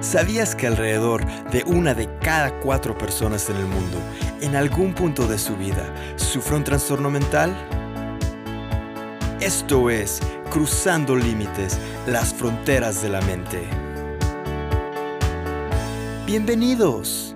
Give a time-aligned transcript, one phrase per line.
[0.00, 3.98] ¿Sabías que alrededor de una de cada cuatro personas en el mundo,
[4.40, 7.50] en algún punto de su vida, sufre un trastorno mental?
[9.40, 10.20] Esto es
[10.52, 13.60] Cruzando Límites, las fronteras de la mente.
[16.26, 17.34] Bienvenidos.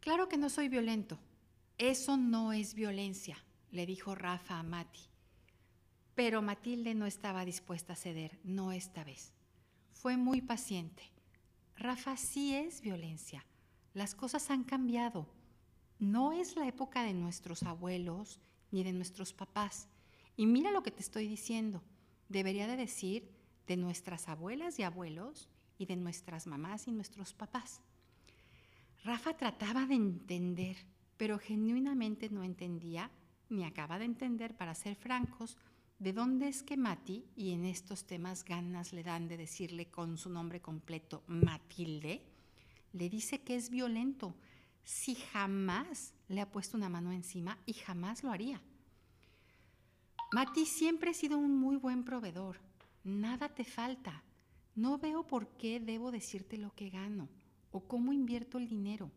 [0.00, 1.20] Claro que no soy violento.
[1.78, 3.38] Eso no es violencia,
[3.70, 5.06] le dijo Rafa a Mati.
[6.16, 9.37] Pero Matilde no estaba dispuesta a ceder, no esta vez.
[10.00, 11.02] Fue muy paciente.
[11.76, 13.44] Rafa sí es violencia.
[13.94, 15.26] Las cosas han cambiado.
[15.98, 18.38] No es la época de nuestros abuelos
[18.70, 19.88] ni de nuestros papás.
[20.36, 21.82] Y mira lo que te estoy diciendo.
[22.28, 23.28] Debería de decir
[23.66, 25.48] de nuestras abuelas y abuelos
[25.78, 27.80] y de nuestras mamás y nuestros papás.
[29.02, 30.76] Rafa trataba de entender,
[31.16, 33.10] pero genuinamente no entendía,
[33.48, 35.56] ni acaba de entender, para ser francos,
[35.98, 40.16] ¿De dónde es que Mati, y en estos temas ganas le dan de decirle con
[40.16, 42.22] su nombre completo Matilde,
[42.92, 44.36] le dice que es violento
[44.84, 48.60] si jamás le ha puesto una mano encima y jamás lo haría?
[50.32, 52.60] Mati siempre ha sido un muy buen proveedor.
[53.02, 54.22] Nada te falta.
[54.76, 57.28] No veo por qué debo decirte lo que gano
[57.72, 59.10] o cómo invierto el dinero.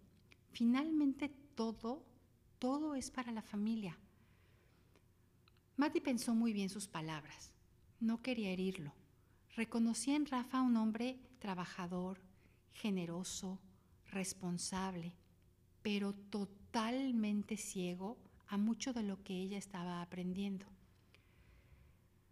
[0.51, 2.03] Finalmente todo,
[2.57, 3.97] todo es para la familia.
[5.81, 7.51] Mati pensó muy bien sus palabras.
[7.99, 8.93] No quería herirlo.
[9.55, 12.21] Reconocía en Rafa un hombre trabajador,
[12.71, 13.57] generoso,
[14.11, 15.15] responsable,
[15.81, 20.67] pero totalmente ciego a mucho de lo que ella estaba aprendiendo.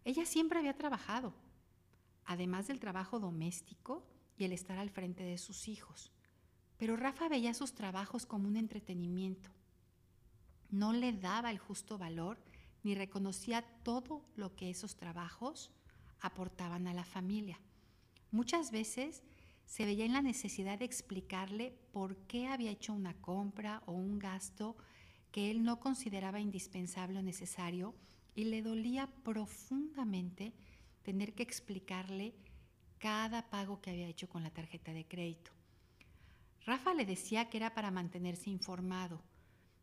[0.04, 1.34] Ella siempre había trabajado,
[2.26, 4.06] además del trabajo doméstico
[4.38, 6.12] y el estar al frente de sus hijos,
[6.76, 9.50] pero Rafa veía sus trabajos como un entretenimiento.
[10.70, 12.38] No le daba el justo valor
[12.82, 15.70] ni reconocía todo lo que esos trabajos
[16.20, 17.60] aportaban a la familia.
[18.30, 19.22] Muchas veces
[19.66, 24.18] se veía en la necesidad de explicarle por qué había hecho una compra o un
[24.18, 24.76] gasto
[25.30, 27.94] que él no consideraba indispensable o necesario
[28.34, 30.52] y le dolía profundamente
[31.02, 32.34] tener que explicarle
[32.98, 35.52] cada pago que había hecho con la tarjeta de crédito.
[36.66, 39.22] Rafa le decía que era para mantenerse informado,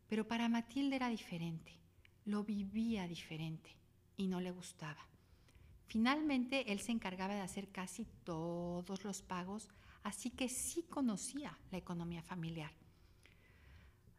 [0.06, 1.78] pero para Matilde era diferente
[2.28, 3.74] lo vivía diferente
[4.16, 5.00] y no le gustaba.
[5.86, 9.70] Finalmente, él se encargaba de hacer casi todos los pagos,
[10.02, 12.70] así que sí conocía la economía familiar.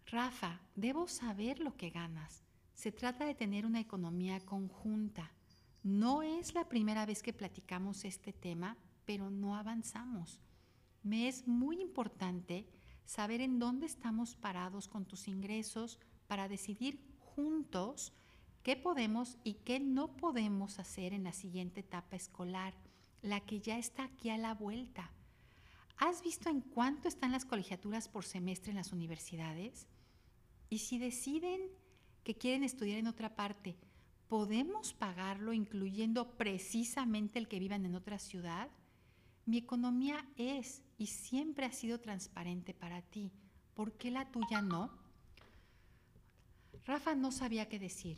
[0.07, 2.41] Rafa, debo saber lo que ganas.
[2.73, 5.31] Se trata de tener una economía conjunta.
[5.83, 10.39] No es la primera vez que platicamos este tema, pero no avanzamos.
[11.03, 12.67] Me es muy importante
[13.05, 17.08] saber en dónde estamos parados con tus ingresos para decidir
[17.39, 18.11] juntos
[18.63, 22.73] qué podemos y qué no podemos hacer en la siguiente etapa escolar,
[23.21, 25.09] la que ya está aquí a la vuelta.
[25.95, 29.87] ¿Has visto en cuánto están las colegiaturas por semestre en las universidades?
[30.69, 31.61] Y si deciden
[32.25, 33.77] que quieren estudiar en otra parte,
[34.27, 38.69] ¿podemos pagarlo incluyendo precisamente el que vivan en otra ciudad?
[39.45, 43.31] Mi economía es y siempre ha sido transparente para ti.
[43.75, 44.98] ¿Por qué la tuya no?
[46.89, 48.17] Rafa no sabía qué decir.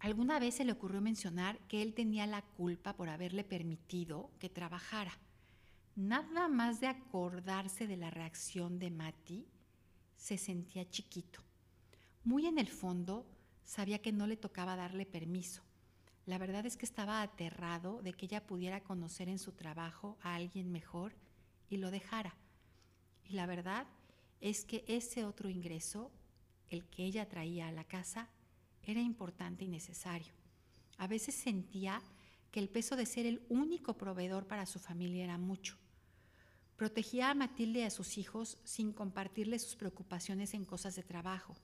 [0.00, 4.50] Alguna vez se le ocurrió mencionar que él tenía la culpa por haberle permitido que
[4.50, 5.18] trabajara.
[5.94, 9.46] Nada más de acordarse de la reacción de Mati,
[10.18, 11.40] se sentía chiquito.
[12.24, 13.26] Muy en el fondo,
[13.64, 15.62] sabía que no le tocaba darle permiso.
[16.26, 20.34] La verdad es que estaba aterrado de que ella pudiera conocer en su trabajo a
[20.34, 21.14] alguien mejor
[21.70, 22.34] y lo dejara.
[23.24, 23.86] Y la verdad
[24.42, 26.12] es que ese otro ingreso
[26.70, 28.28] el que ella traía a la casa
[28.82, 30.32] era importante y necesario.
[30.98, 32.02] A veces sentía
[32.50, 35.76] que el peso de ser el único proveedor para su familia era mucho.
[36.76, 41.56] Protegía a Matilde y a sus hijos sin compartirles sus preocupaciones en cosas de trabajo.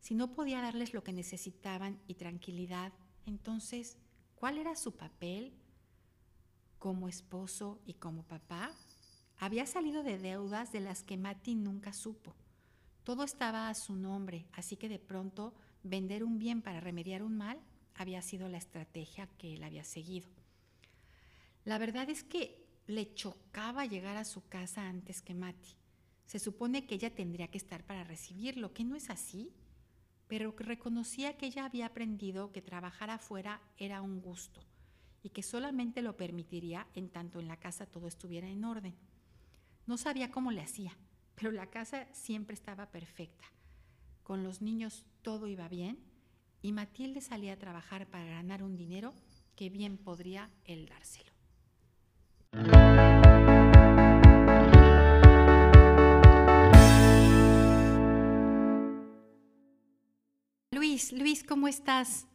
[0.00, 2.92] Si no podía darles lo que necesitaban y tranquilidad,
[3.26, 3.96] entonces,
[4.34, 5.52] ¿cuál era su papel
[6.78, 8.72] como esposo y como papá?
[9.38, 12.34] Había salido de deudas de las que Mati nunca supo.
[13.08, 17.38] Todo estaba a su nombre, así que de pronto vender un bien para remediar un
[17.38, 17.58] mal
[17.94, 20.28] había sido la estrategia que él había seguido.
[21.64, 25.70] La verdad es que le chocaba llegar a su casa antes que Mati.
[26.26, 29.54] Se supone que ella tendría que estar para recibirlo, que no es así,
[30.26, 34.60] pero reconocía que ella había aprendido que trabajar afuera era un gusto
[35.22, 38.94] y que solamente lo permitiría en tanto en la casa todo estuviera en orden.
[39.86, 40.94] No sabía cómo le hacía,
[41.38, 43.44] pero la casa siempre estaba perfecta.
[44.24, 45.98] Con los niños todo iba bien
[46.62, 49.14] y Matilde salía a trabajar para ganar un dinero
[49.54, 51.30] que bien podría él dárselo.
[60.72, 62.26] Luis, Luis, ¿cómo estás?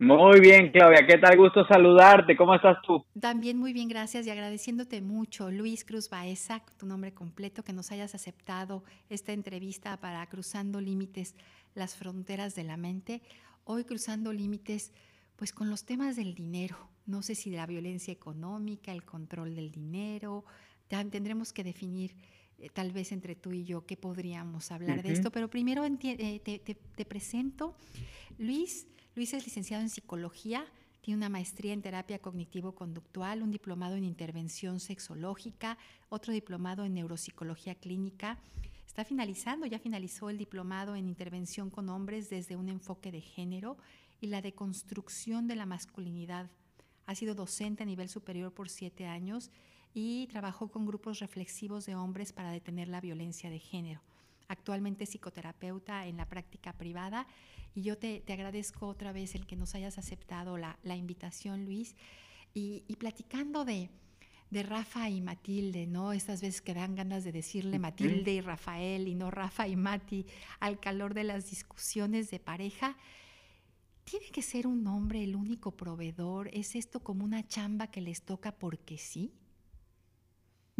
[0.00, 1.36] Muy bien, Claudia, ¿qué tal?
[1.36, 2.34] Gusto saludarte.
[2.34, 3.04] ¿Cómo estás tú?
[3.20, 7.92] También muy bien, gracias y agradeciéndote mucho, Luis Cruz Baeza, tu nombre completo, que nos
[7.92, 11.36] hayas aceptado esta entrevista para Cruzando Límites,
[11.74, 13.20] las fronteras de la mente.
[13.64, 14.94] Hoy cruzando límites,
[15.36, 16.78] pues con los temas del dinero.
[17.04, 20.46] No sé si de la violencia económica, el control del dinero.
[20.88, 22.16] Tendremos que definir
[22.56, 26.40] eh, tal vez entre tú y yo qué podríamos hablar de esto, pero primero eh,
[26.40, 27.76] te presento.
[28.38, 28.86] Luis
[29.16, 30.64] Luis es licenciado en psicología,
[31.00, 35.78] tiene una maestría en terapia cognitivo-conductual, un diplomado en intervención sexológica,
[36.10, 38.38] otro diplomado en neuropsicología clínica.
[38.86, 43.78] Está finalizando, ya finalizó el diplomado en intervención con hombres desde un enfoque de género
[44.20, 46.48] y la deconstrucción de la masculinidad.
[47.06, 49.50] Ha sido docente a nivel superior por siete años
[49.92, 54.02] y trabajó con grupos reflexivos de hombres para detener la violencia de género.
[54.50, 57.28] Actualmente psicoterapeuta en la práctica privada
[57.72, 61.94] y yo te, agradezco otra vez el que nos hayas aceptado la, invitación, Luis.
[62.52, 63.90] Y, platicando de,
[64.50, 66.12] de, Rafa y Matilde, ¿no?
[66.12, 70.26] Estas veces que dan ganas de decirle Matilde y Rafael y no Rafa y Mati
[70.58, 72.96] al calor de las discusiones de pareja.
[74.02, 76.50] ¿Tiene que ser un hombre el único proveedor?
[76.52, 79.32] ¿Es esto como una chamba que les toca porque sí?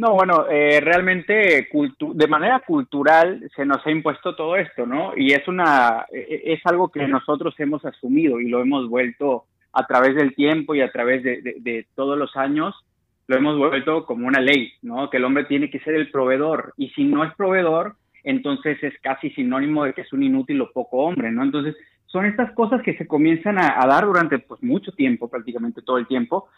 [0.00, 1.68] No, bueno, eh, realmente
[2.00, 5.12] de manera cultural se nos ha impuesto todo esto, ¿no?
[5.14, 9.44] Y es una e, e, es algo que nosotros hemos asumido y lo hemos vuelto
[9.74, 12.74] a través del tiempo y a través de, todos los años
[13.26, 15.10] lo hemos vuelto como una ley, ¿no?
[15.10, 18.94] Que el hombre tiene que ser el proveedor y si no es proveedor, entonces es
[19.02, 21.42] casi sinónimo de que es un inútil o poco hombre, ¿no?
[21.42, 21.76] Entonces
[22.06, 25.98] son estas cosas que se comienzan a, a dar durante pues mucho tiempo, prácticamente todo
[25.98, 26.48] el tiempo,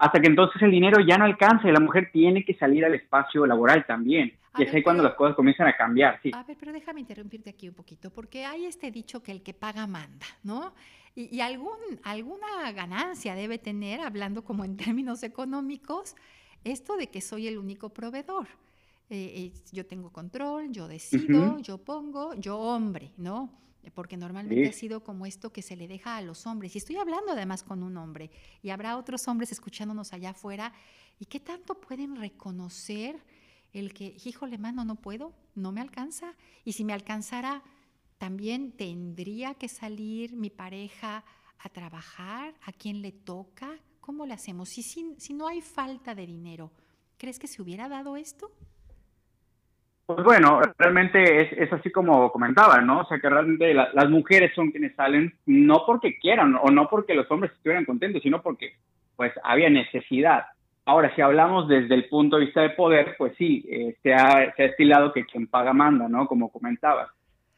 [0.00, 2.94] hasta que entonces el dinero ya no alcanza y la mujer tiene que salir al
[2.94, 4.32] espacio laboral también.
[4.56, 6.30] y es ahí cuando las cosas comienzan a cambiar, sí.
[6.34, 9.52] A ver, pero déjame interrumpirte aquí un poquito, porque hay este dicho que el que
[9.52, 10.72] paga manda, ¿no?
[11.14, 16.16] Y, algún, alguna ganancia debe tener, hablando como en términos económicos,
[16.64, 18.46] esto de que soy el único proveedor.
[19.12, 23.60] Eh, eh, yo tengo control, yo decido, yo pongo, yo hombre, ¿no?
[23.94, 26.74] porque normalmente ha sido como esto que se le deja a los hombres.
[26.74, 28.30] Y estoy hablando además con un hombre,
[28.62, 30.72] y habrá otros hombres escuchándonos allá afuera,
[31.18, 33.20] ¿y qué tanto pueden reconocer
[33.72, 36.36] el que, híjole, mano, no puedo, no me alcanza?
[36.64, 37.62] Y si me alcanzara,
[38.18, 41.24] también tendría que salir mi pareja
[41.58, 44.68] a trabajar, a quién le toca, ¿cómo le hacemos?
[44.68, 46.70] Si, si, si no hay falta de dinero,
[47.16, 48.52] ¿crees que se hubiera dado esto?
[50.14, 53.00] Pues bueno, realmente es, es, así como comentaba, ¿no?
[53.00, 57.14] O sea, que realmente las mujeres son quienes salen no porque quieran o no porque
[57.14, 58.74] los hombres estuvieran contentos, sino porque
[59.14, 60.46] pues había necesidad.
[60.84, 64.52] Ahora, si hablamos desde el punto de vista de poder, pues sí, eh, se, ha,
[64.56, 66.26] se ha estilado que quien paga manda, ¿no?
[66.26, 67.08] Como comentabas.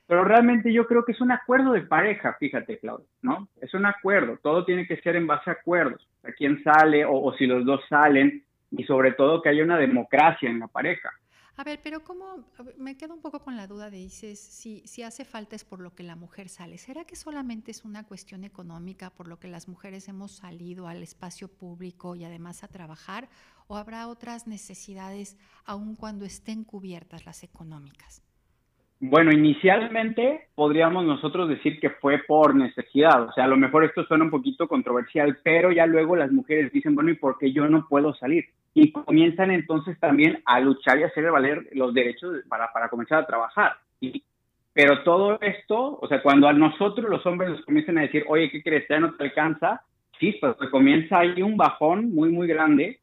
[0.07, 3.49] Pero realmente yo creo que es un acuerdo de pareja, fíjate, Claudio, ¿no?
[3.63, 7.15] Es un acuerdo, todo tiene que ser en base a acuerdos, a quién sale o,
[7.15, 11.11] o si los dos salen y sobre todo que haya una democracia en la pareja.
[11.57, 12.25] A ver, pero ¿cómo?
[12.79, 15.81] Me quedo un poco con la duda de dices, si, si hace falta es por
[15.81, 16.79] lo que la mujer sale.
[16.79, 21.03] ¿Será que solamente es una cuestión económica por lo que las mujeres hemos salido al
[21.03, 23.29] espacio público y además a trabajar?
[23.69, 28.23] ¿O habrá otras necesidades aun cuando estén cubiertas las económicas?
[29.05, 34.05] Bueno, inicialmente podríamos nosotros decir que fue por necesidad, o sea, a lo mejor esto
[34.05, 37.69] suena un poquito controversial, pero ya luego las mujeres dicen, bueno, ¿y por qué yo
[37.69, 38.45] no puedo salir?
[38.75, 43.27] Y comienzan entonces también a luchar y hacer valer los derechos para, para comenzar a
[43.27, 43.77] trabajar.
[44.73, 48.51] pero todo esto, o sea, cuando a nosotros los hombres nos comienzan a decir, oye,
[48.51, 48.87] ¿qué crees?
[48.89, 49.83] Ya no te alcanza,
[50.19, 53.01] sí, pues, pues comienza ahí un bajón muy, muy grande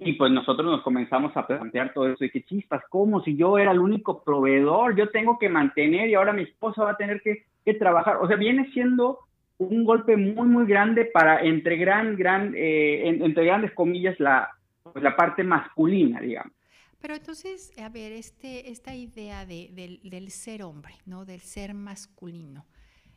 [0.00, 3.22] y pues nosotros nos comenzamos a plantear todo eso y que chispas, ¿cómo?
[3.22, 6.92] Si yo era el único proveedor, yo tengo que mantener y ahora mi esposa va
[6.92, 7.46] a tener que,
[7.78, 8.16] trabajar.
[8.22, 9.18] O sea, viene siendo
[9.58, 14.48] un golpe muy, muy grande para, entre gran, gran, eh, entre grandes comillas, la,
[14.92, 16.52] pues, la parte masculina, digamos.
[17.00, 21.24] Pero entonces, a ver, este, esta idea de, del, ser hombre, ¿no?
[21.24, 22.66] Del ser masculino,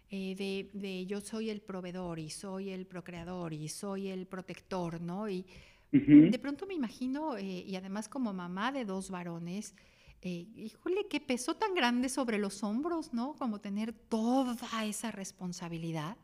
[0.09, 5.01] eh, de, de, yo soy el proveedor y soy el procreador y soy el protector,
[5.01, 5.27] ¿no?
[5.27, 5.45] Y
[5.91, 9.75] de pronto me imagino, eh, y además como mamá de dos varones,
[10.21, 13.33] eh, híjole, qué peso tan grande sobre los hombros, ¿no?
[13.37, 16.15] Como tener toda esa responsabilidad.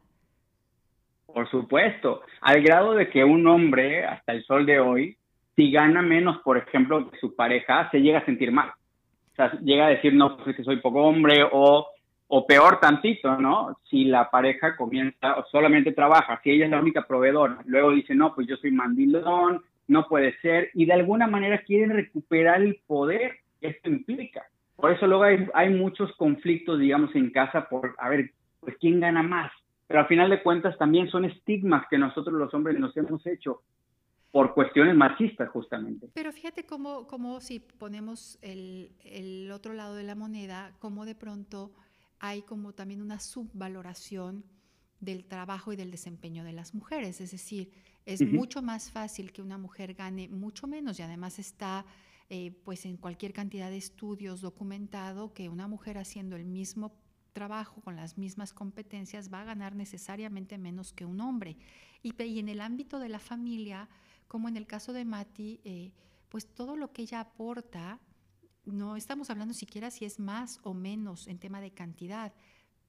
[1.25, 5.17] Por supuesto, al grado de que un hombre, hasta el sol de hoy,
[5.57, 8.69] si gana menos, por ejemplo, que su pareja, se llega a sentir mal.
[9.33, 11.87] O sea, llega a decir, no, pues es que soy poco hombre, o
[12.27, 13.77] o peor tantito, ¿no?
[13.89, 18.15] Si la pareja comienza o solamente trabaja, si ella es la única proveedora, luego dice,
[18.15, 22.79] no, pues yo soy mandilón, no puede ser, y de alguna manera quieren recuperar el
[22.85, 24.43] poder que esto implica.
[24.75, 25.23] Por eso luego
[25.53, 29.51] hay, muchos conflictos, digamos, en casa por, a ver, pues quién gana más.
[29.87, 33.61] Pero al final de cuentas también son estigmas que nosotros los hombres nos hemos hecho
[34.31, 36.09] por cuestiones machistas justamente.
[36.13, 41.15] Pero fíjate cómo, cómo si ponemos el, el, otro lado de la moneda, cómo de
[41.15, 41.73] pronto
[42.19, 44.43] hay como también una subvaloración
[44.99, 47.21] del trabajo y del desempeño de las mujeres.
[47.21, 47.71] Es decir,
[48.05, 51.85] es mucho más fácil que una mujer gane mucho menos y además está
[52.29, 56.93] eh, pues en cualquier cantidad de estudios documentado que una mujer haciendo el mismo
[57.33, 61.57] trabajo con las mismas competencias va a ganar necesariamente menos que un hombre.
[62.01, 63.89] Y, y en el ámbito de la familia,
[64.27, 65.91] como en el caso de Mati, eh,
[66.29, 67.99] pues todo lo que ella aporta,
[68.65, 72.33] no estamos hablando siquiera si es más o menos en tema de cantidad,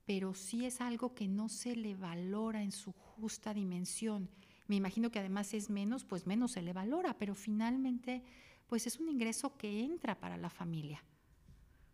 [0.06, 4.28] pero sí es algo que no se le valora en su justa dimensión.
[4.66, 8.22] Me imagino que además es menos, pues menos se le valora, pero finalmente
[8.68, 11.02] pues es un ingreso que entra para la familia.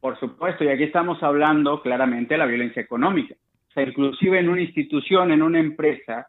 [0.01, 3.35] Por supuesto, y aquí estamos hablando claramente de la violencia económica.
[3.71, 6.29] O sea, inclusive en una institución, en una empresa,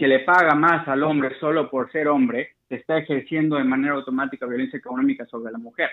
[0.00, 3.92] que le paga más al hombre solo por ser hombre, se está ejerciendo de manera
[3.92, 5.90] automática violencia económica sobre la mujer.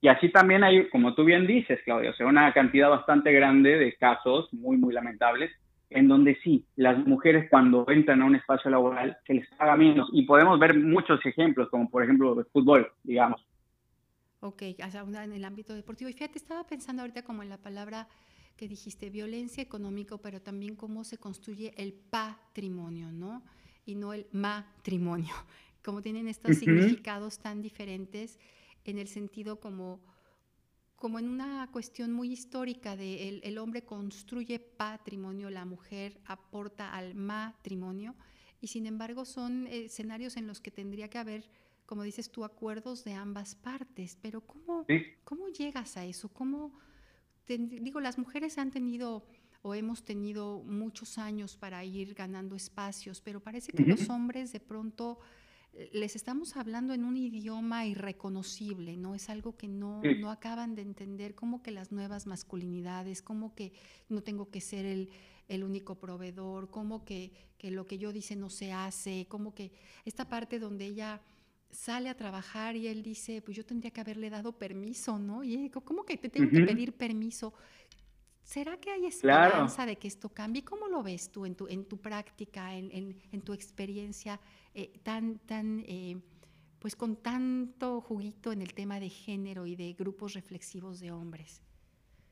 [0.00, 3.76] Y así también hay, como tú bien dices, Claudia, o sea, una cantidad bastante grande
[3.76, 5.50] de casos muy, muy lamentables
[5.90, 10.08] en donde sí, las mujeres cuando entran a un espacio laboral se les paga menos.
[10.12, 13.44] Y podemos ver muchos ejemplos, como por ejemplo el fútbol, digamos.
[14.38, 16.08] Ok, en el ámbito deportivo.
[16.08, 18.06] Y fíjate, estaba pensando ahorita como en la palabra
[18.56, 23.42] que dijiste, violencia económica, pero también cómo se construye el patrimonio, ¿no?
[23.84, 25.34] Y no el matrimonio,
[25.84, 28.38] como tienen estos significados tan diferentes
[28.84, 30.00] en el sentido como
[30.96, 37.14] como en una cuestión muy histórica de el, hombre construye patrimonio, la mujer aporta al
[37.14, 38.14] matrimonio,
[38.60, 41.50] y sin embargo son escenarios en los que tendría que haber,
[41.84, 44.16] como dices tú, acuerdos de ambas partes.
[44.22, 44.86] Pero ¿cómo,
[45.24, 46.30] ¿cómo llegas a eso?
[46.30, 46.72] ¿Cómo,
[47.46, 49.24] digo, las mujeres han tenido
[49.62, 54.60] o hemos tenido muchos años para ir ganando espacios, pero parece que los hombres de
[54.60, 55.18] pronto
[55.92, 59.14] les estamos hablando en un idioma irreconocible, ¿no?
[59.14, 63.72] Es algo que no, no acaban de entender, como que las nuevas masculinidades, como que
[64.08, 65.10] no tengo que ser el,
[65.48, 69.72] el único proveedor, como que, que, lo que yo dice no se hace, como que
[70.04, 71.20] esta parte donde ella
[71.70, 75.44] sale a trabajar y él dice, pues yo tendría que haberle dado permiso, ¿no?
[75.44, 77.52] Y ¿cómo que te tengo que pedir permiso?
[78.42, 80.64] ¿Será que hay esperanza de que esto cambie?
[80.64, 84.38] ¿Cómo lo ves tú en tu, en tu práctica, en, en, en tu experiencia
[84.72, 86.16] eh, tan, tan, eh,
[86.78, 91.60] pues con tanto juguito en el tema de género y de grupos reflexivos de hombres?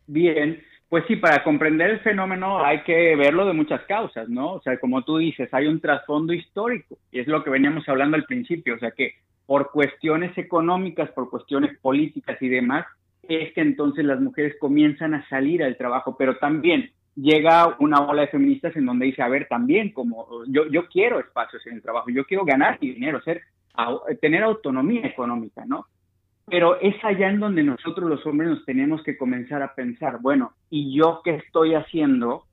[0.07, 4.53] Bien, pues sí, para comprender el fenómeno hay que verlo de muchas causas, ¿no?
[4.53, 8.17] O sea, como tú dices, hay un trasfondo histórico y es lo que veníamos hablando
[8.17, 9.15] al principio, o sea que
[9.47, 12.87] por cuestiones económicas, por cuestiones políticas y demás,
[13.23, 18.23] es que entonces las mujeres comienzan a salir al trabajo, pero también llega una ola
[18.23, 21.83] de feministas en donde dice, a ver, también como yo, yo quiero espacios en el
[21.83, 23.43] trabajo, yo quiero ganar dinero, ser,
[24.21, 25.87] tener autonomía económica, ¿no?
[26.47, 30.53] Pero es allá en donde nosotros los hombres nos tenemos que comenzar a pensar, bueno,
[30.69, 32.45] ¿y yo qué estoy haciendo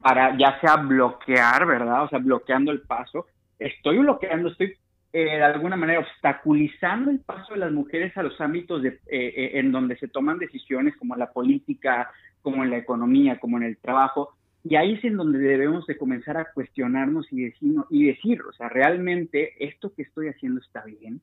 [0.00, 2.04] para ya sea bloquear, ¿verdad?
[2.04, 3.26] O sea, bloqueando el paso.
[3.58, 4.74] Estoy bloqueando, estoy
[5.18, 9.32] eh, de alguna manera obstaculizando el paso de las mujeres a los ámbitos de, eh,
[9.34, 12.10] eh, en donde se toman decisiones como la política,
[12.42, 14.34] como en la economía, como en el trabajo.
[14.62, 17.50] Y ahí es en donde debemos de comenzar a cuestionarnos y
[17.88, 21.22] y decir, o sea, realmente esto que estoy haciendo está bien.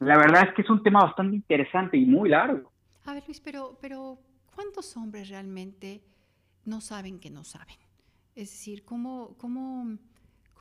[0.00, 2.70] La verdad es que es un tema bastante interesante y muy largo.
[3.06, 4.18] A ver, Luis, pero, pero
[4.54, 6.02] ¿cuántos hombres realmente
[6.66, 7.76] no saben que no saben?
[8.34, 9.96] Es decir, ¿cómo, cómo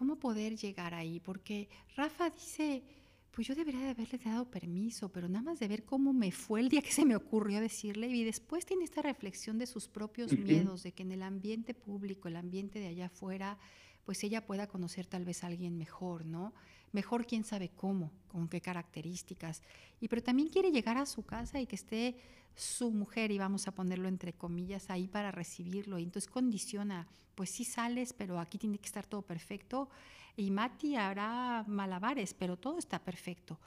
[0.02, 1.20] ¿Cómo poder llegar ahí?
[1.20, 2.82] Porque Rafa dice,
[3.30, 6.60] pues yo debería de haberle dado permiso, pero nada más de ver cómo me fue
[6.60, 10.36] el día que se me ocurrió decirle y después tiene esta reflexión de sus propios
[10.36, 13.60] miedos, de que en el ambiente público, el ambiente de allá afuera,
[14.04, 16.56] pues ella pueda conocer tal vez a alguien mejor, ¿no?
[16.92, 19.62] Mejor quién sabe cómo, con qué características.
[20.00, 22.16] Y pero también quiere llegar a su casa y que esté
[22.56, 26.00] su mujer, y vamos a ponerlo entre comillas, ahí para recibirlo.
[26.00, 29.90] Y entonces condiciona, pues sí sales, pero aquí tiene que estar todo perfecto.
[30.36, 33.60] Y Mati hará malabares, pero todo está perfecto.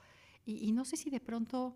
[0.46, 1.74] Y, no sé si de pronto,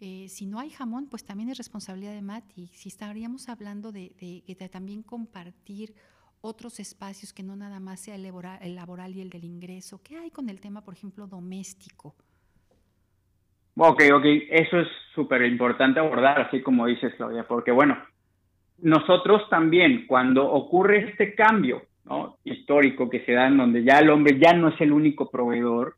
[0.00, 2.68] eh, si no hay jamón, pues también es responsabilidad de Mati.
[2.72, 5.94] Si estaríamos hablando de, de, también compartir
[6.40, 10.00] otros espacios que no nada más sea el laboral, y el del ingreso.
[10.02, 12.14] ¿Qué hay con el tema, por ejemplo, doméstico?
[13.76, 17.96] Ok, ok, eso es súper importante abordar, así como dices, Claudia, porque bueno,
[18.78, 21.82] nosotros también, cuando ocurre este cambio
[22.44, 25.96] histórico que se da en donde ya el hombre ya no es el único proveedor,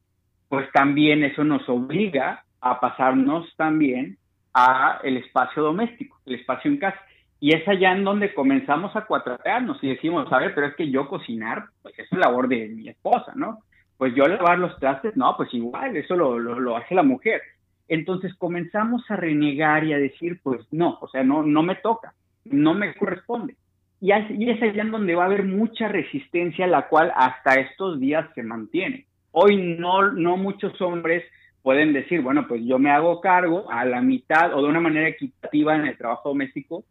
[0.49, 4.18] pues también eso nos obliga a pasarnos también
[4.52, 6.99] a el espacio doméstico, el espacio en casa.
[7.40, 10.90] Y es allá en donde comenzamos a cuatrapearnos y decimos, a ver, pero es que
[10.90, 13.61] yo cocinar, pues es labor de mi esposa, ¿no?
[13.97, 17.40] Pues yo lavar los trastes, no, pues igual, eso lo, lo, hace la mujer.
[17.88, 22.12] Entonces comenzamos a renegar y a decir, pues no, o sea, no, no me toca,
[22.44, 23.56] no me corresponde.
[24.02, 27.99] Y, y es allá en donde va a haber mucha resistencia, la cual hasta estos
[27.99, 29.06] días se mantiene.
[29.32, 31.25] Hoy no, no muchos hombres
[31.62, 35.09] pueden decir, bueno, pues yo me hago cargo a la mitad o de una manera
[35.09, 36.85] equitativa en el trabajo doméstico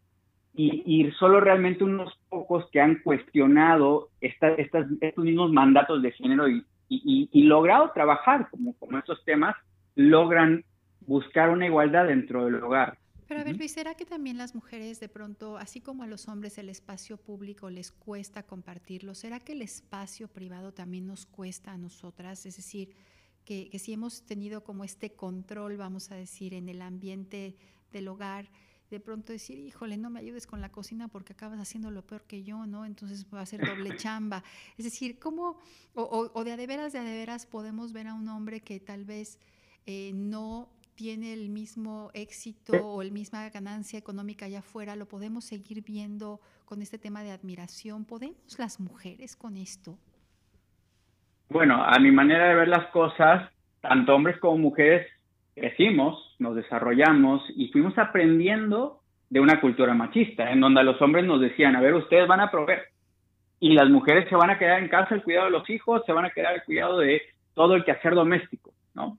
[0.54, 6.64] y, solo realmente unos pocos que han cuestionado estas, estos mismos mandatos de género y,
[6.88, 9.54] y, logrado trabajar como, como estos temas,
[9.94, 10.64] logran
[11.06, 12.98] buscar una igualdad dentro del hogar.
[13.28, 16.26] Pero a ver, Luis, ¿será que también las mujeres de pronto, así como a los
[16.26, 21.72] hombres el espacio público les cuesta compartirlo, ¿será que el espacio privado también nos cuesta
[21.72, 22.44] a nosotras?
[22.44, 22.90] Es decir,
[23.44, 27.54] que, que si hemos tenido como este control, vamos a decir, en el ambiente
[27.92, 28.50] del hogar,
[28.90, 32.22] de pronto decir, híjole, no me ayudes con la cocina porque acabas haciendo lo peor
[32.22, 32.84] que yo, ¿no?
[32.84, 34.42] Entonces va a ser doble chamba.
[34.76, 35.58] Es decir, ¿cómo,
[35.94, 38.80] o, de a de veras, de a de veras podemos ver a un hombre que
[38.80, 39.38] tal vez
[39.86, 45.44] eh, no tiene el mismo éxito o la misma ganancia económica allá afuera, lo podemos
[45.44, 48.04] seguir viendo con este tema de admiración.
[48.04, 49.96] ¿Podemos las mujeres con esto?
[51.48, 55.06] Bueno, a mi manera de ver las cosas, tanto hombres como mujeres
[55.54, 61.40] crecimos, nos desarrollamos y fuimos aprendiendo de una cultura machista, en donde los hombres nos
[61.40, 62.88] decían, a ver, ustedes van a proveer
[63.60, 66.12] y las mujeres se van a quedar en casa el cuidado de los hijos, se
[66.12, 67.22] van a quedar el cuidado de
[67.54, 69.18] todo el quehacer doméstico, ¿no?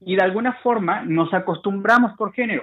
[0.00, 2.62] Y de alguna forma nos acostumbramos por género,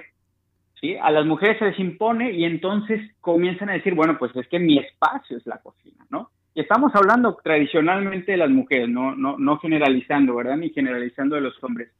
[0.80, 0.96] ¿sí?
[0.96, 4.58] A las mujeres se les impone y entonces comienzan a decir, bueno, pues es que
[4.58, 6.30] mi espacio es la cocina, ¿no?
[6.54, 10.56] Y estamos hablando tradicionalmente de las mujeres, no, no, no generalizando, ¿verdad?
[10.56, 11.92] Ni generalizando de los hombres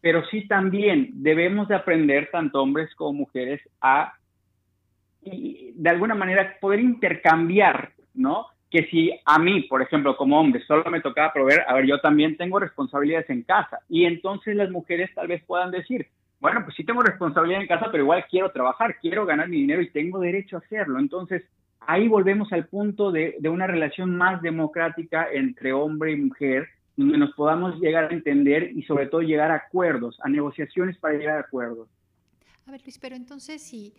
[0.00, 4.12] pero sí también debemos de aprender, tanto hombres como mujeres, a
[5.22, 8.46] y de alguna manera poder intercambiar, ¿no?
[8.70, 12.00] Que si a mí, por ejemplo, como hombre, solo me tocaba proveer, a ver, yo
[12.00, 13.80] también tengo responsabilidades en casa.
[13.88, 16.06] Y entonces las mujeres tal vez puedan decir,
[16.40, 19.82] bueno, pues sí tengo responsabilidad en casa, pero igual quiero trabajar, quiero ganar mi dinero
[19.82, 20.98] y tengo derecho a hacerlo.
[20.98, 21.42] Entonces,
[21.80, 26.68] ahí volvemos al punto de, de una relación más democrática entre hombre y mujer,
[26.98, 31.38] nos podamos llegar a entender y sobre todo llegar a acuerdos, a negociaciones para llegar
[31.38, 31.88] a acuerdos.
[32.66, 33.94] A ver, Luis, pero entonces sí,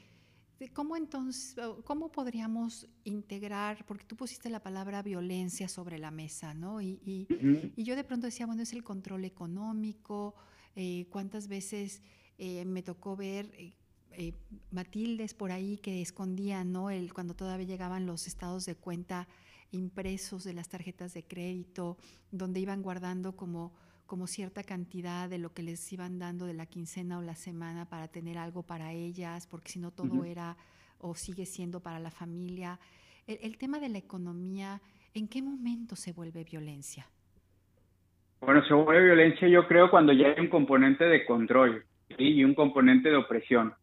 [0.73, 6.81] ¿cómo entonces, cómo podríamos integrar, porque tú pusiste la palabra violencia sobre la mesa, ¿no?
[6.81, 10.35] Y, y, yo de pronto decía, bueno, es el control económico,
[10.75, 12.03] eh, cuántas veces
[12.37, 13.73] eh, me tocó ver eh,
[14.11, 14.33] eh,
[14.71, 16.89] Matildes por ahí que escondían, ¿no?
[16.89, 19.27] El, cuando todavía llegaban los estados de cuenta
[19.71, 21.97] impresos de las tarjetas de crédito,
[22.31, 23.73] donde iban guardando como,
[24.05, 27.85] como cierta cantidad de lo que les iban dando de la quincena o la semana
[27.85, 30.57] para tener algo para ellas, porque si no todo era
[30.99, 32.79] o sigue siendo para la familia.
[33.27, 34.81] El, tema de la economía,
[35.13, 37.05] ¿en qué momento se vuelve violencia?
[38.41, 41.85] Bueno, se vuelve violencia yo creo cuando ya hay un componente de control
[42.17, 43.73] y un componente de opresión.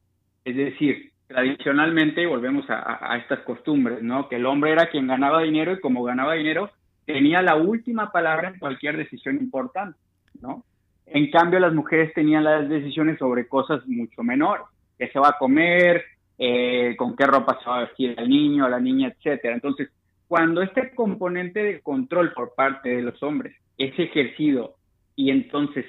[0.44, 4.28] Es decir, tradicionalmente, volvemos a, estas costumbres, ¿no?
[4.28, 6.70] Que el hombre era quien ganaba dinero y como ganaba dinero,
[7.04, 9.98] tenía la última palabra en cualquier decisión importante,
[10.40, 10.64] ¿no?
[11.06, 14.66] En cambio, las mujeres tenían las decisiones sobre cosas mucho menores,
[14.98, 16.04] qué se va a comer,
[16.38, 19.54] eh, con qué ropa se va a vestir el niño, la niña, etcétera.
[19.54, 19.88] Entonces,
[20.28, 24.74] cuando este componente de control por parte de los hombres es ejercido
[25.14, 25.86] y entonces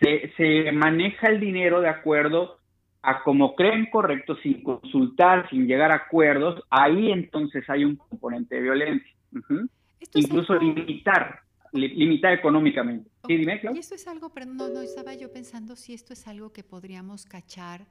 [0.00, 2.59] se, se maneja el dinero de acuerdo
[3.02, 8.56] a como creen correcto, sin consultar, sin llegar a acuerdos, ahí entonces hay un componente
[8.56, 9.14] de violencia.
[10.14, 11.40] Incluso limitar,
[11.72, 13.10] limitar económicamente.
[13.26, 16.26] Sí, dime, Y esto es algo, pero no, no, estaba yo pensando si esto es
[16.26, 17.86] algo que podríamos cachar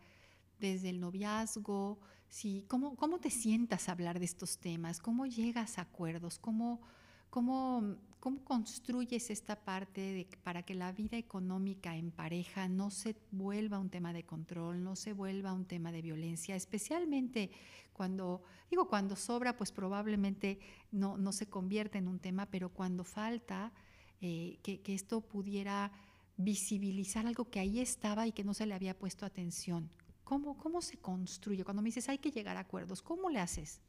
[0.59, 4.99] desde el noviazgo, si, ¿cómo, ¿cómo te sientas a hablar de estos temas?
[4.99, 6.37] ¿Cómo llegas a acuerdos?
[6.37, 6.81] ¿Cómo,
[7.29, 13.15] cómo ¿Cómo construyes esta parte de, para que la vida económica en pareja no se
[13.31, 17.49] vuelva un tema de control, no se vuelva un tema de violencia, especialmente
[17.93, 20.59] cuando, digo, cuando sobra, pues probablemente
[20.91, 23.71] no, no se convierte en un tema, pero cuando falta,
[24.19, 25.93] eh, que, que esto pudiera
[26.35, 29.89] visibilizar algo que ahí estaba y que no se le había puesto atención.
[30.25, 31.63] ¿Cómo, ¿Cómo se construye?
[31.63, 33.79] Cuando me dices hay que llegar a acuerdos, ¿cómo le haces?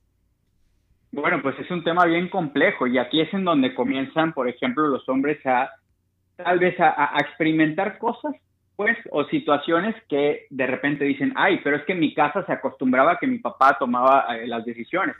[1.12, 4.86] Bueno, pues es un tema bien complejo y aquí es en donde comienzan, por ejemplo,
[4.86, 5.70] los hombres a
[6.36, 8.34] tal vez a, experimentar cosas,
[8.76, 12.52] pues, o situaciones que de repente dicen, ay, pero es que en mi casa se
[12.52, 15.16] acostumbraba a que mi papá tomaba eh, las decisiones,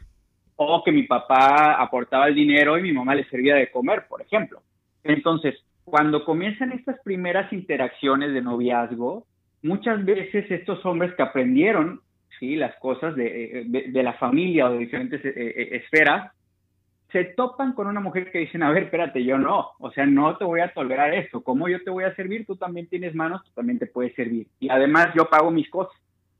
[0.56, 4.22] o que mi papá aportaba el dinero y mi mamá le servía de comer, por
[4.22, 4.62] ejemplo.
[5.04, 9.26] Entonces, cuando comienzan estas primeras interacciones de noviazgo,
[9.62, 12.00] muchas veces estos hombres que aprendieron
[12.40, 12.56] ¿sí?
[12.56, 16.32] las cosas de, de, la familia o de diferentes esferas,
[17.12, 20.36] se topan con una mujer que dicen, a ver, espérate, yo no, o sea, no
[20.36, 23.44] te voy a tolerar esto, como yo te voy a servir, tú también tienes manos,
[23.44, 24.46] tú también te puedes servir.
[24.58, 25.94] Y además yo pago mis cosas.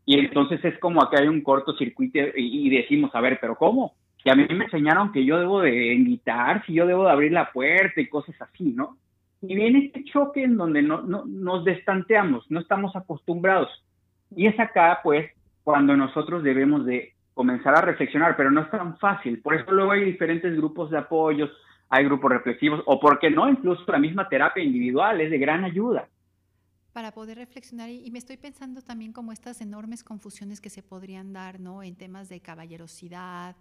[0.07, 3.95] Y entonces es como que hay un cortocircuito y, y decimos, a ver, pero ¿cómo?
[4.23, 7.33] Que a mí me enseñaron que yo debo de invitar, si yo debo de abrir
[7.33, 8.97] la puerta y cosas así, ¿no?
[9.43, 13.69] Y viene este choque en donde no, no, nos destanteamos, no estamos acostumbrados.
[14.35, 15.31] Y es acá, pues,
[15.71, 19.41] cuando nosotros debemos de comenzar a reflexionar, pero no es tan fácil.
[19.41, 21.51] Por eso luego hay diferentes grupos de apoyos,
[21.89, 26.09] hay grupos reflexivos, o porque no, incluso la misma terapia individual es de gran ayuda.
[26.93, 31.33] Para poder reflexionar, y me estoy pensando también como estas enormes confusiones que se podrían
[31.33, 31.83] dar, ¿no?
[31.83, 33.57] En temas de caballerosidad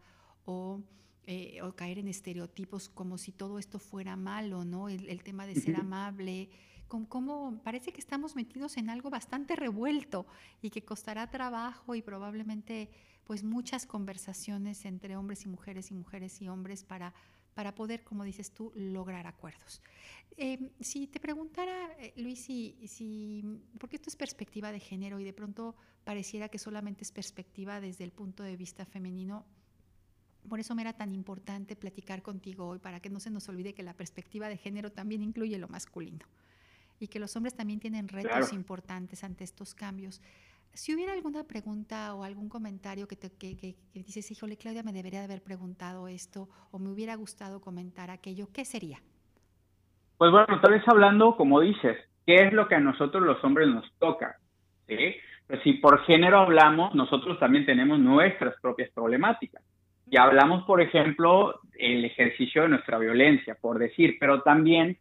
[0.46, 0.82] o,
[1.28, 4.90] eh, o caer en estereotipos como si todo esto fuera malo, ¿no?
[4.90, 6.50] El, tema de ser amable,
[6.90, 10.26] como, parece que estamos metidos en algo bastante revuelto
[10.62, 12.90] y que costará trabajo y probablemente
[13.24, 17.14] pues muchas conversaciones entre hombres y mujeres y mujeres y hombres para,
[17.54, 19.82] para poder, como dices tú, lograr acuerdos.
[20.36, 23.44] Em, si te preguntara, eh, Luis, si, si,
[23.80, 28.04] porque esto es perspectiva de género y de pronto pareciera que solamente es perspectiva desde
[28.04, 29.46] el punto de vista femenino,
[30.48, 33.76] por eso me era tan importante platicar contigo hoy, para que no se nos olvide
[33.76, 36.26] que la perspectiva de género también incluye lo masculino
[37.00, 40.22] y que los hombres también tienen retos importantes ante estos cambios.
[40.74, 44.94] Si hubiera alguna pregunta o algún comentario que, te, que, que, dices, híjole, Claudia, me
[44.94, 49.00] debería de haber preguntado esto o me hubiera gustado comentar aquello, ¿qué sería?
[50.18, 53.68] Pues bueno, tal vez hablando, como dices, ¿qué es lo que a nosotros los hombres
[53.70, 54.38] nos toca?
[54.88, 55.16] ¿Sí?
[55.48, 59.64] Pues si por género hablamos, nosotros también tenemos nuestras propias problemáticas.
[60.12, 64.98] Y hablamos, por ejemplo, el ejercicio de nuestra violencia, por decir, pero también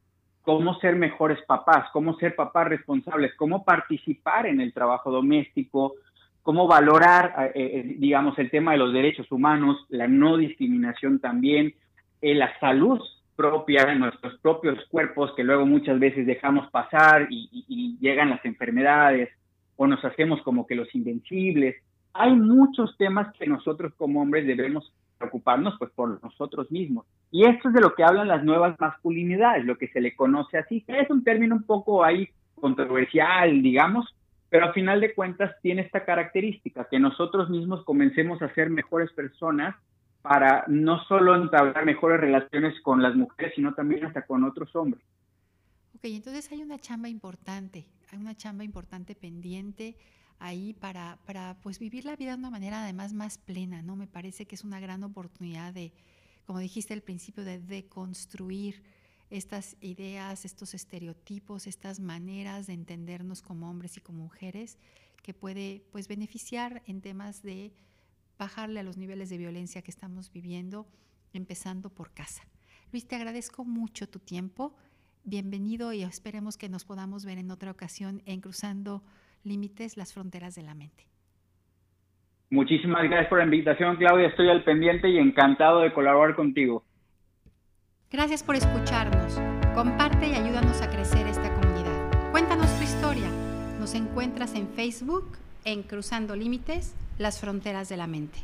[0.48, 5.96] cómo ser mejores papás, cómo ser papás responsables, cómo participar en el trabajo doméstico,
[6.42, 11.74] cómo valorar, eh, eh, digamos, el tema de los derechos humanos, la no discriminación también,
[12.22, 12.98] eh, la salud
[13.36, 18.42] propia de nuestros propios cuerpos que luego muchas veces dejamos pasar y, y llegan las
[18.46, 19.28] enfermedades
[19.76, 21.76] o nos hacemos como que los invencibles.
[22.14, 27.04] Hay muchos temas que nosotros como hombres debemos preocuparnos pues por nosotros mismos.
[27.30, 30.58] Y esto es de lo que hablan las nuevas masculinidades, lo que se le conoce
[30.58, 34.14] así, es un término un poco ahí controversial, digamos,
[34.48, 39.12] pero a final de cuentas tiene esta característica, que nosotros mismos comencemos a ser mejores
[39.12, 39.76] personas
[40.22, 45.02] para no solo entablar mejores relaciones con las mujeres, sino también hasta con otros hombres.
[45.94, 49.96] Ok, entonces hay una chamba importante, hay una chamba importante pendiente
[50.38, 53.96] ahí para, para pues vivir la vida de una manera además más plena, ¿no?
[53.96, 55.92] Me parece que es una gran oportunidad de,
[56.48, 58.82] como dijiste al principio, de deconstruir
[59.28, 64.78] estas ideas, estos estereotipos, estas maneras de entendernos como hombres y como mujeres,
[65.22, 67.74] que puede pues beneficiar en temas de
[68.38, 70.88] bajarle a los niveles de violencia que estamos viviendo,
[71.34, 72.48] empezando por casa.
[72.92, 74.74] Luis, te agradezco mucho tu tiempo.
[75.24, 79.04] Bienvenido y esperemos que nos podamos ver en otra ocasión en Cruzando
[79.44, 81.08] límites, las fronteras de la mente.
[82.50, 84.28] Muchísimas gracias por la invitación, Claudia.
[84.28, 86.82] Estoy al pendiente y encantado de colaborar contigo.
[88.10, 89.38] Gracias por escucharnos.
[89.74, 92.30] Comparte y ayúdanos a crecer esta comunidad.
[92.30, 93.28] Cuéntanos tu historia.
[93.78, 98.38] Nos encuentras en Facebook en Cruzando Límites, las fronteras de la mente.